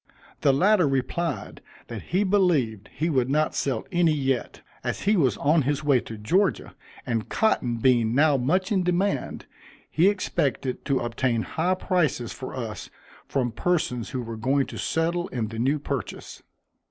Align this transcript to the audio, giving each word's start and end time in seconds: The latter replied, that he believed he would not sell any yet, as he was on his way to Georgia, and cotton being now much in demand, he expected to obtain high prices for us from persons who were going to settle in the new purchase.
The 0.39 0.51
latter 0.51 0.87
replied, 0.87 1.61
that 1.85 2.01
he 2.01 2.23
believed 2.23 2.89
he 2.91 3.07
would 3.07 3.29
not 3.29 3.53
sell 3.53 3.85
any 3.91 4.13
yet, 4.15 4.61
as 4.83 5.01
he 5.01 5.15
was 5.15 5.37
on 5.37 5.61
his 5.61 5.83
way 5.83 5.99
to 5.99 6.17
Georgia, 6.17 6.73
and 7.05 7.29
cotton 7.29 7.77
being 7.77 8.15
now 8.15 8.35
much 8.35 8.71
in 8.71 8.81
demand, 8.81 9.45
he 9.91 10.09
expected 10.09 10.85
to 10.85 11.01
obtain 11.01 11.43
high 11.43 11.75
prices 11.75 12.33
for 12.33 12.55
us 12.55 12.89
from 13.27 13.51
persons 13.51 14.09
who 14.09 14.23
were 14.23 14.37
going 14.37 14.65
to 14.65 14.77
settle 14.79 15.27
in 15.27 15.49
the 15.49 15.59
new 15.59 15.77
purchase. 15.77 16.41